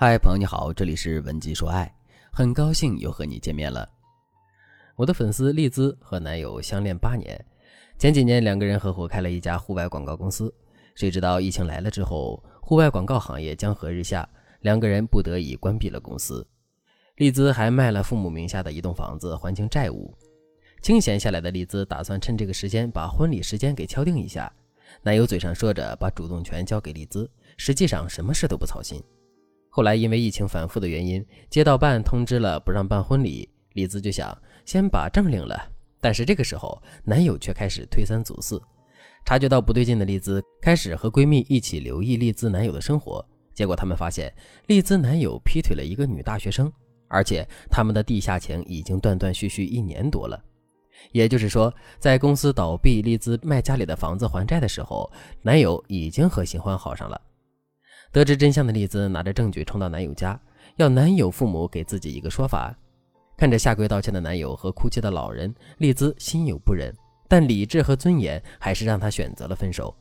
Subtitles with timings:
[0.00, 1.92] 嗨，朋友你好，这里是文姬说爱，
[2.30, 3.84] 很高兴又和你见面了。
[4.94, 7.44] 我的粉丝丽兹和男友相恋八年，
[7.98, 10.54] 前几年两个人合伙开了一家户外广告公司，
[10.94, 14.24] 谁知道疫情来了之后，户外广告行业江河日下，
[14.60, 16.46] 两个人不得已关闭了公司。
[17.16, 20.16] 丽兹还卖了父母名下的一栋房子还清债务，
[20.80, 24.48] 清闲下来的丽兹打算趁这个时间把婚礼时间给敲定一下。
[25.02, 29.02] 男友嘴上说着把主动权交给丽兹，实际上什么事都不操心。
[29.70, 35.70] 后来因为疫情反复的原因，街道办通知了不让办婚礼，丽兹就想先把证领了。
[36.00, 38.60] 但是这个时候，男友却开始推三阻四。
[39.24, 44.32] 察觉到不对劲的丽兹开始和闺蜜一起留意丽兹男友的生活，结果他们发现
[44.66, 46.72] 丽兹男友劈腿了一个女大学生，
[47.08, 50.42] 而且他们的地下情已经断断续续一年多了。
[51.12, 55.10] 也就是说，在公司倒闭、丽兹卖家里的房子还债的时候，
[55.42, 57.20] 男友已经和新欢好上了。
[58.12, 60.40] 得知真相的丽兹拿着证据冲到男友家，
[60.76, 62.74] 要男友父母给自己一个说法。
[63.36, 66.92] 看着下跪道歉的男友和哭泣的老人，丽兹心有不忍，
[67.28, 69.94] 但理智和尊严还是让她选择了分手。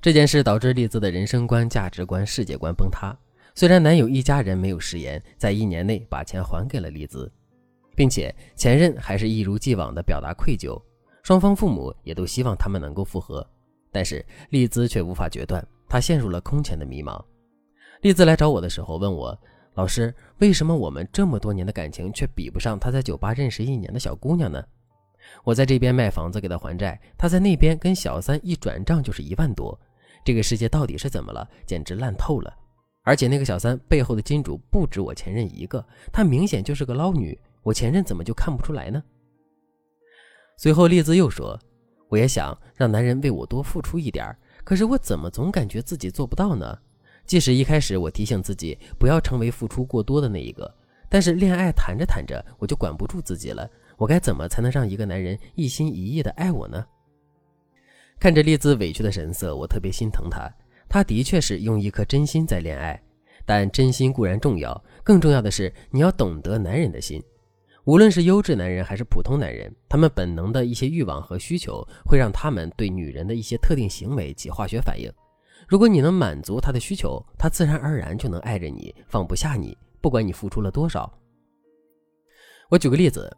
[0.00, 3.14] 这件事导致丽兹的人生观、价值观、世界观崩塌。
[3.54, 7.30] 虽然男友一家人没有食言，在一年内把钱还给了丽兹，
[7.94, 10.80] 并且前任还是一如既往的表达愧疚，
[11.22, 13.46] 双方父母也都希望他们能够复合，
[13.92, 15.66] 但是丽兹却无法决断。
[15.94, 17.24] 他陷入了空前的迷茫。
[18.00, 19.38] 丽兹来找我的时候问我
[19.74, 24.60] ：“老师，为什么我们这么多年的感情却比不上他在酒吧认识一年的小姑娘呢？”
[25.44, 29.80] 我在这边卖房子给他还债，他在那边跟小三一转账就是一万多。
[30.24, 31.48] 这个世界到底是怎么了？
[31.64, 32.52] 简直烂透了！
[33.04, 37.38] 而且那个小三背后的金主不止我前任一个，他明显就是个捞女。
[37.62, 39.00] 我前任怎么就看不出来呢？
[40.56, 41.56] 随后丽兹又说
[42.10, 46.76] ：“我也想让男人为我多付出一点可是我怎么总感觉自己做不到呢？
[47.26, 50.74] 即使一开始我提醒自己不要成为付出过多的那一个，
[51.08, 53.70] 但是恋爱谈着谈着我就管不住自己了。
[53.96, 56.84] 我该怎么才能让一个男人一心一意的爱我呢？
[58.18, 60.50] 看着丽兹委屈的神色，我特别心疼她。
[60.88, 63.00] 她的确是用一颗真心在恋爱，
[63.44, 67.22] 但真心固然重要，更重要的是你要懂得男人的心。
[67.84, 75.12] 无论是优质男人还是普通男人，他们本能的一些欲望和需求会让他们对女人的一些特定行为起化学反应。
[75.68, 81.12] 如果你能满足他的需求，他自然而然就能爱着你，放不下你，不管你付出了多少。
[82.70, 83.30] 我举个例子，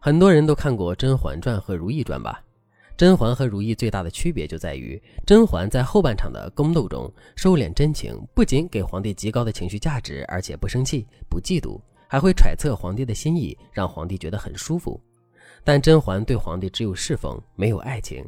[0.00, 2.40] 很多人都看过《甄嬛传》和《如懿传》吧？
[2.96, 11.80] 甄嬛和如懿最大的区别就在于，甄嬛在后半场的宫斗中收敛真情，不仅给皇帝极高的情绪价值，而且不生气、不嫉妒。
[12.12, 15.00] 还会揣测皇帝的心意，让皇帝觉得很舒服。
[15.64, 18.22] 但甄嬛对皇帝只有侍奉，没有爱情。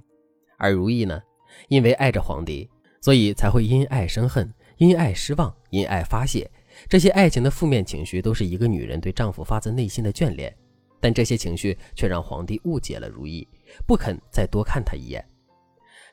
[0.56, 1.20] 而如懿呢，
[1.68, 2.66] 因为爱着皇帝，
[3.02, 6.50] 所以才会因爱生恨，因爱失望，因爱发泄。
[6.88, 10.56] 这些爱情的负面情绪，都是一个女人对丈夫发自内心的眷恋。
[10.98, 13.46] 但这些情绪却让皇帝误解了如懿，
[13.86, 15.22] 不肯再多看她一眼。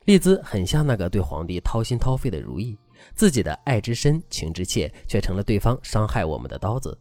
[0.03, 2.77] 丽兹很像那个对皇帝掏心掏肺的如懿，
[3.15, 6.99] 自己的爱之深，情之切，却成了对方伤害我们的刀子。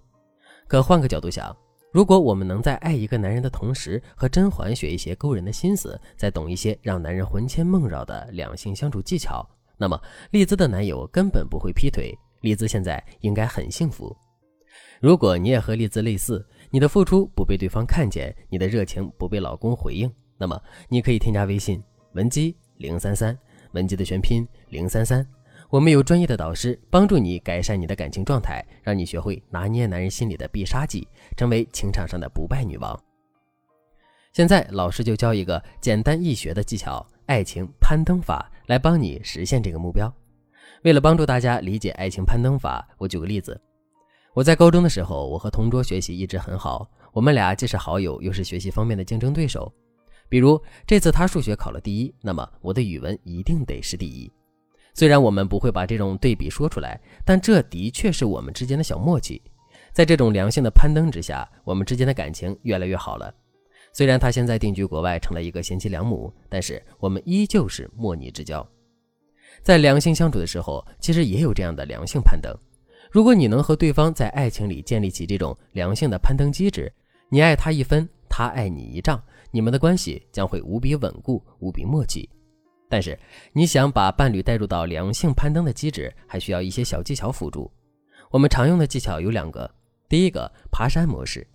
[0.70, 1.54] 可换个角度想，
[1.90, 9.44] 如果我们能在爱一个男人的同时，和甄嬛学一些勾人的心思，再懂一些让男人魂牵梦绕的两性相处技巧，
[9.76, 14.16] 那么丽兹的男友根本不会劈腿，丽兹现在应该很幸福。
[15.00, 20.56] 如果你也和丽兹类似，你的付出不被对方看见，你的热情不被老公回应，那么
[20.88, 21.82] 你可以添加微信
[22.12, 23.36] 文姬零三三，
[23.72, 25.26] 文姬的全拼零三三。
[25.70, 33.00] 我们有专业的导师帮助你改善你的感情状态，让你学会拿捏男人心里的必杀技，成为情场上的不败女王。
[34.32, 40.12] 现在老师就教一个简单易学的技巧——爱情攀登法，来帮你实现这个目标。
[40.82, 43.60] 为了帮助大家理解爱情攀登法，我举个例子：
[44.34, 49.72] 我在高中的时候，我和同桌学习一直很好，我们俩既是好友，又是学习方面的竞争对手。
[50.28, 54.28] 比如这次他数学考了第一，那么我的语文一定得是第一。
[54.94, 59.40] 虽然我们不会把这种对比说出来，但这的确是我们之间的小默契。
[59.92, 63.32] 在这种良性的攀登之下，我们之间的感情越来越好了。
[63.92, 68.66] 虽然他现在定居国外，成了一个贤妻良母，但是我们依旧是莫逆之交。
[69.62, 72.56] 在良性相处的时候，其实也有这样的良性攀登。
[73.10, 76.92] 如果你能和对方在爱情里建立起这种良性的攀登机制，
[77.28, 79.20] 你爱他一分，他爱你一丈，
[79.50, 82.30] 你们的关系将会无比稳固，无比默契。
[82.90, 83.16] 但是，
[83.52, 87.70] 你想把伴侣带入到良性攀登的机制，还需要一些小技巧辅助。
[88.32, 89.70] 我们常用的技巧有两个。
[90.08, 91.46] 第一个，爬山模式，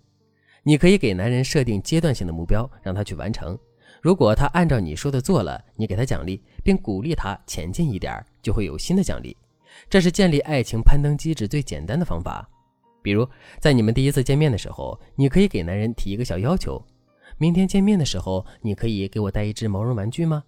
[0.64, 3.60] 你可以给男人设定阶段性的目标，让他去完成。
[4.02, 9.36] 如果他按照你说的做了，你给他奖励，并鼓励他前进一点，就会有新的奖励。
[9.90, 12.50] 这是建立爱情攀登机制最简单的方法。
[13.04, 13.28] 比如，
[13.60, 16.82] 在你们第一次见面的时候，你可以给男人提一个小要求：
[17.38, 20.42] 明天见面的时候，你可以给我带一只毛绒玩具吗？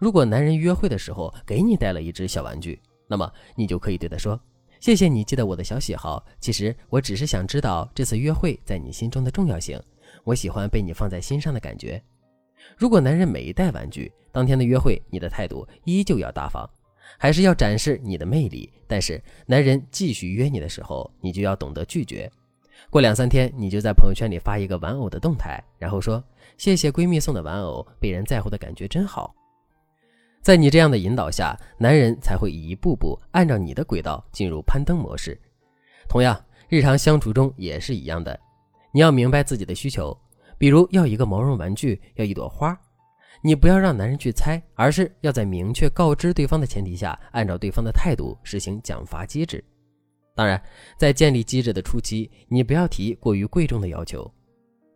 [0.00, 4.40] 如果男人约会的时候给你带了一只小玩具，那么你就可以对他说
[4.80, 6.24] ：“谢谢你记得我的小喜好。
[6.40, 9.78] 其实我只是想知道这次约会在你心中的重要性。
[10.24, 12.02] 我喜欢被你放在心上的感觉。”
[12.78, 16.68] 如果男人没带玩具，当天的约会你的态度依旧要大方。
[17.18, 22.30] 还是要展示你的魅力，但是男人继续约你的时候，你就要懂得拒绝。
[22.88, 26.22] 过两三天，你就在朋友圈里发一个玩偶的动态，然后说
[26.56, 29.34] ：“谢谢闺蜜送的玩偶，被人在乎的感觉真好。”
[30.42, 35.38] 在你这样的引导下，男人才会一步步按照你的轨道进入攀登模式。
[36.08, 38.38] 同样，日常相处中也是一样的，
[38.92, 40.16] 你要明白自己的需求，
[40.56, 42.78] 比如要一个毛绒玩具，要一朵花。
[43.42, 49.62] 你不要让男人去猜，而是要在明确告知对方的前提下，按照对方的态度实行奖罚机制。
[50.34, 50.60] 当然，
[50.96, 54.30] 在建立机制的初期，你不要提过于贵重的要求。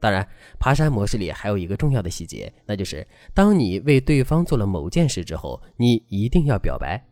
[0.04, 0.28] 当然，
[0.58, 7.02] 爬山模式里还有一个重要的细节，那就是当你为对方做了某件事之后，你一定要表白。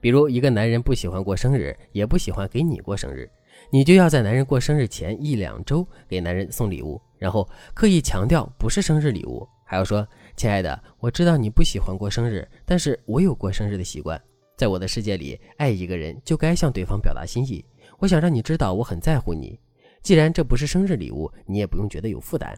[0.00, 3.28] 比如，一个男人不喜欢过生日，也不喜欢给你过生日，
[3.72, 9.44] 你就要在男人过生日前一两周给男人送礼物，然后刻意强调不是生日礼物。
[9.64, 14.22] 还要说，亲爱的，我知道你不喜欢过生日，但是我有过生日的习惯。
[14.56, 17.64] 在我的世界里，爱一个人就该向对方表达心意。
[17.98, 19.58] 我想让你知道我很在乎你。
[20.02, 22.52] 既然这不是生日礼物，你也不用觉得有负担。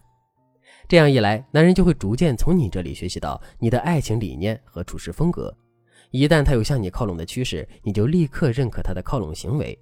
[0.89, 5.55] 这样一来，男人就会逐渐从你这里学习到你的爱情理念和处事风格。
[6.11, 9.79] 一旦他有向你靠拢的趋势，你就立刻认可他的靠拢行为。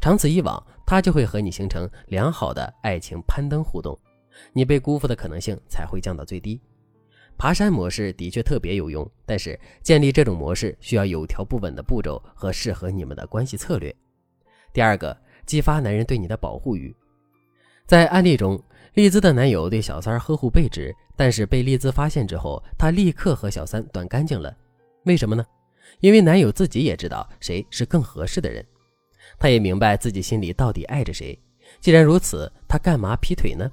[0.00, 3.98] 长此以往，他就会和你形成良好的爱情攀登互动，
[4.52, 6.60] 你被辜负的可能性才会降到最低。
[7.36, 13.94] 爬山模式的确特别有用，但是建立这种模式需要有条不紊的步骤和适合你们的关系策略。
[14.72, 15.16] 第二个，
[15.46, 16.94] 激发男人对你的保护欲。
[17.86, 18.60] 在案例中，
[18.94, 24.54] 丽兹的男友对小三呵护备至，但是被丽兹发现之后，他立刻和小三断干净了。
[25.04, 25.44] 为什么呢？
[26.00, 28.64] 因为男友自己也知道谁是更合适的人，
[29.38, 31.38] 他也明白自己心里到底爱着谁。
[31.78, 33.70] 既然如此，他干嘛劈腿呢？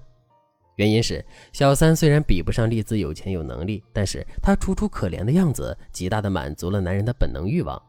[0.75, 1.23] 原因是
[1.53, 7.81] 小三虽然比不上丽兹有钱有能力，但是她楚楚可怜的样子，极大的满足了男人的本能欲望。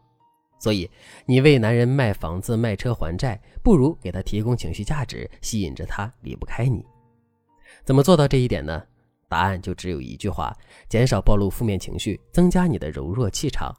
[0.62, 0.88] 所以，
[1.26, 6.86] 你为男人卖房子、卖车还债，不如给他提供情绪价值，吸引着他离不开你。
[7.84, 8.80] 怎么做到这一点呢？
[9.28, 10.56] 答案就只有一句话：
[10.88, 13.76] 减少暴露负面情绪，增加你的柔弱气场。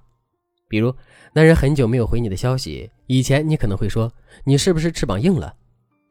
[0.67, 0.93] 比如，
[1.31, 4.11] 男人很久没有回你的消息，以前你可能会说
[4.43, 5.55] ：“你是不是翅膀硬了？”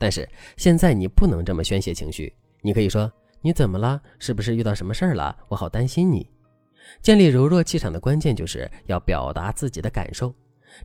[0.01, 0.27] 但是
[0.57, 2.35] 现在你不能这么宣泄情绪。
[2.63, 4.01] 你可以说你怎么了？
[4.19, 5.37] 是不是遇到什么事儿了？
[5.49, 6.27] 我好担心你。
[7.03, 10.35] 建立柔弱气场的关键就是要表达自己的感受，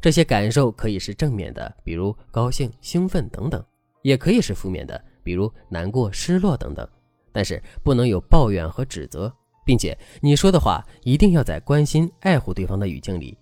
[0.01, 3.63] 这些感受可以是正面的，比如高兴、兴奋等等，
[4.01, 6.87] 也可以是负面的，比如难过、失落等等。
[7.31, 9.31] 但是不能有抱怨和指责，
[9.65, 13.37] 并且你说的话一定要在关心、爱护对方的语境里。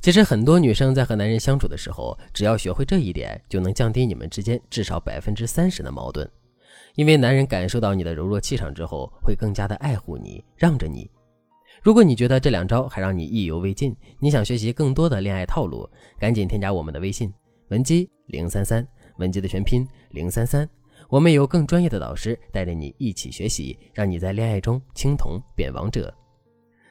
[0.00, 6.28] 其实很多女生在和男人相处的时候，只要学会这一点，就能降低你们之间至少百分之三十的矛盾。
[6.94, 11.08] 因为男人感受到你的柔弱气场之后，会更加的爱护你，让着你。
[11.82, 17.32] 如果你觉得这两招还让你意犹未尽，你想学习更多的恋爱套路，赶紧添加我们的微信
[17.70, 20.68] 文姬零三三，文姬的全拼零三三。
[21.08, 26.14] 我们有更专业的导师带着你一起学习，让你在恋爱中青铜变王者。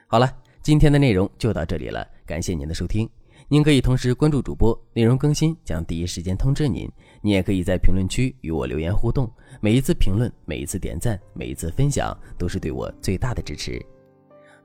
[0.06, 3.08] 好了，今天的内容就到这里了，感谢您的收听。
[3.48, 6.86] 您可以同时关注主播，内容更新将第一时间通知您。
[7.22, 13.82] 您也可以在评论区与我留言互动，每一次评论、每一次点赞、每一次分享，都是对我最大的支持。